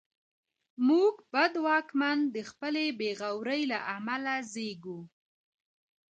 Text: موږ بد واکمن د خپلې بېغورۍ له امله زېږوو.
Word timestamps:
موږ 0.87 1.13
بد 1.33 1.53
واکمن 1.65 2.17
د 2.35 2.37
خپلې 2.49 2.85
بېغورۍ 2.99 3.61
له 3.71 3.79
امله 3.95 4.35
زېږوو. 4.51 4.99